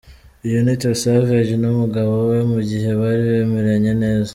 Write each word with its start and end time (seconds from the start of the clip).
Uyu 0.45 0.57
ni 0.63 0.75
Tiwa 0.79 0.93
Savage 1.03 1.53
n’umugabo 1.59 2.13
we 2.29 2.37
mugihe 2.51 2.89
bari 2.99 3.23
bameranye 3.35 3.93
neza. 4.03 4.29